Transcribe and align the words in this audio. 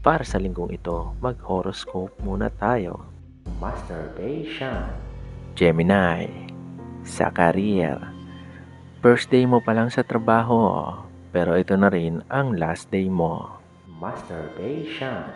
Para 0.00 0.24
sa 0.24 0.40
linggong 0.40 0.72
ito, 0.72 1.12
mag-horoscope 1.20 2.24
muna 2.24 2.48
tayo. 2.48 3.04
Masturbation. 3.60 4.88
Gemini. 5.52 6.24
Sa 7.04 7.28
career. 7.28 8.00
First 9.04 9.28
day 9.28 9.44
mo 9.44 9.60
pa 9.60 9.76
lang 9.76 9.92
sa 9.92 10.00
trabaho, 10.00 10.88
pero 11.36 11.52
ito 11.52 11.76
na 11.76 11.92
rin 11.92 12.24
ang 12.32 12.56
last 12.56 12.88
day 12.88 13.12
mo. 13.12 13.60
Masturbation. 14.00 15.28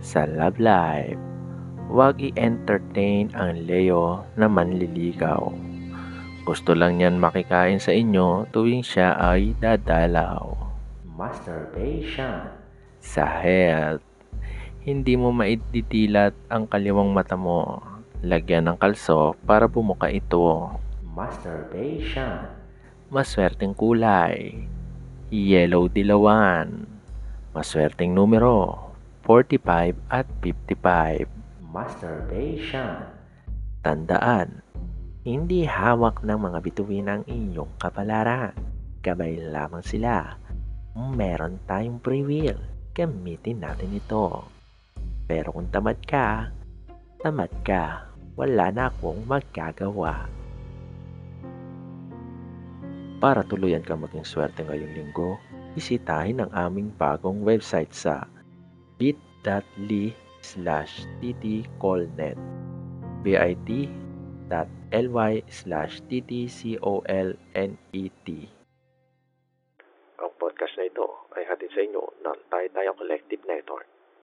Sa 0.00 0.24
love 0.24 0.56
life. 0.56 1.20
Huwag 1.92 2.16
i-entertain 2.16 3.28
ang 3.36 3.60
Leo 3.68 4.24
na 4.40 4.48
manliligaw. 4.48 5.52
Gusto 6.48 6.72
lang 6.72 6.96
niyan 6.96 7.20
makikain 7.20 7.76
sa 7.76 7.92
inyo 7.92 8.48
tuwing 8.56 8.80
siya 8.80 9.20
ay 9.20 9.52
dadalaw. 9.60 10.56
Masturbation. 11.12 12.67
Sa 12.98 13.22
health, 13.22 14.02
hindi 14.82 15.14
mo 15.14 15.30
maiditilat 15.30 16.34
ang 16.50 16.66
kaliwang 16.66 17.14
mata 17.14 17.38
mo. 17.38 17.78
Lagyan 18.26 18.66
ng 18.66 18.78
kalso 18.80 19.38
para 19.46 19.70
bumuka 19.70 20.10
ito. 20.10 20.74
Masturbation. 21.06 22.42
Maswerteng 23.06 23.78
kulay. 23.78 24.66
Yellow 25.30 25.86
dilawan. 25.86 26.90
Maswerteng 27.54 28.10
numero. 28.10 28.90
45 29.22 29.94
at 30.10 30.26
55. 30.42 31.30
Masturbation. 31.70 33.12
Tandaan, 33.86 34.64
hindi 35.22 35.68
hawak 35.68 36.26
ng 36.26 36.38
mga 36.50 36.58
bituin 36.64 37.06
ang 37.06 37.22
inyong 37.30 37.78
kapalaran. 37.78 38.56
Gabay 39.06 39.38
lamang 39.38 39.86
sila. 39.86 40.34
Meron 40.98 41.62
tayong 41.68 42.02
free 42.02 42.26
will 42.26 42.77
gamitin 42.98 43.62
natin 43.62 43.94
ito. 43.94 44.42
Pero 45.30 45.54
kung 45.54 45.70
tamad 45.70 46.02
ka, 46.02 46.50
tamad 47.22 47.54
ka, 47.62 48.10
wala 48.34 48.74
na 48.74 48.90
akong 48.90 49.22
magagawa. 49.22 50.26
Para 53.22 53.46
tuluyan 53.46 53.86
ka 53.86 53.94
maging 53.94 54.26
swerte 54.26 54.66
ngayong 54.66 54.98
linggo, 54.98 55.38
bisitahin 55.78 56.42
ang 56.42 56.50
aming 56.50 56.90
bagong 56.98 57.46
website 57.46 57.94
sa 57.94 58.26
bit.ly 58.98 60.10
slash 60.42 61.06
ttcolnet 61.22 62.34
bit.ly 63.22 63.86
slash 65.46 66.02
ttcolnet 66.10 68.57
podcast 70.58 70.74
na 70.74 70.90
ito 70.90 71.06
ay 71.38 71.46
hatid 71.46 71.70
sa 71.70 71.86
inyo 71.86 72.02
ng 72.18 72.38
Tayo 72.50 72.66
Tayo 72.74 72.90
Collective 72.98 73.46
Network. 73.46 73.86